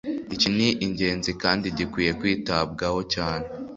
Iki 0.35 0.47
ni 0.55 0.67
ingenzi 0.85 1.31
kandi 1.41 1.65
gikwiye 1.77 2.11
kwitabwaho 2.19 2.99
cyane 3.13 3.45